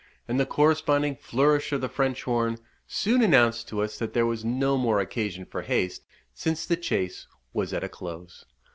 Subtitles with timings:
[0.27, 2.57] and the corresponding flourish of the French horn,
[2.87, 7.27] soon announced to us that there was no more occasion for haste, since the chase
[7.53, 8.45] was at a close.